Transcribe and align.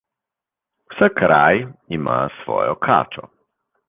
Vsak 0.93 1.21
raj 1.31 1.59
ima 1.97 2.15
svojo 2.39 2.73
kačo. 2.87 3.29